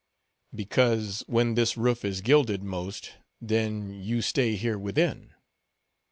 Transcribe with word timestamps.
"Because 0.55 1.23
when 1.27 1.53
this 1.53 1.77
roof 1.77 2.03
is 2.03 2.21
gilded 2.21 2.63
most, 2.63 3.17
then 3.39 3.91
you 3.93 4.23
stay 4.23 4.55
here 4.55 4.79
within." 4.79 5.35